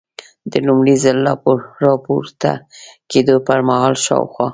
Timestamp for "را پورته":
1.83-2.51